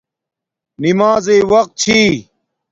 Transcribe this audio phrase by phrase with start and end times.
[0.81, 1.99] نمازݵ وقت چھی